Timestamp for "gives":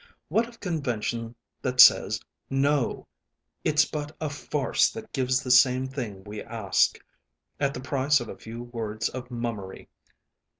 5.13-5.43